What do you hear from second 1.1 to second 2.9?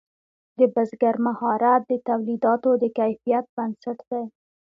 مهارت د تولیداتو د